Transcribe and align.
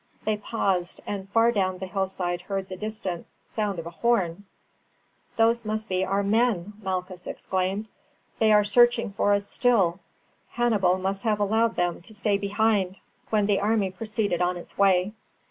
They 0.25 0.35
paused, 0.37 0.99
and 1.05 1.29
far 1.29 1.51
down 1.51 1.77
the 1.77 1.85
hillside 1.85 2.41
heard 2.41 2.69
the 2.69 2.75
distant 2.75 3.27
sound 3.45 3.77
of 3.77 3.85
a 3.85 3.91
horn. 3.91 4.45
"Those 5.37 5.63
must 5.63 5.87
be 5.89 6.03
our 6.03 6.23
men," 6.23 6.73
Malchus 6.81 7.27
exclaimed, 7.27 7.85
"they 8.39 8.51
are 8.51 8.63
searching 8.63 9.13
for 9.13 9.31
us 9.33 9.47
still; 9.47 9.99
Hannibal 10.53 10.97
must 10.97 11.21
have 11.21 11.39
allowed 11.39 11.75
them 11.75 12.01
to 12.01 12.15
stay 12.15 12.39
behind 12.39 12.97
when 13.29 13.45
the 13.45 13.59
army 13.59 13.91
proceeded 13.91 14.41
on 14.41 14.57
its 14.57 14.75
way." 14.75 15.13